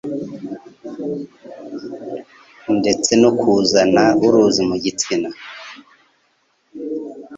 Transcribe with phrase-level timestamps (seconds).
[2.79, 5.29] ndetse no kuzana uruzi mu gitsina